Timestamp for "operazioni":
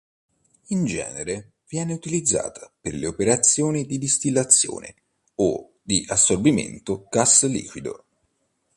3.05-3.85